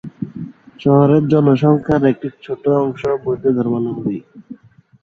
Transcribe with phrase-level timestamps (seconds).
[0.79, 4.17] শহরের জনসংখ্যার একটি ছোট অংশ বৌদ্ধ ধর্মাবলম্বী।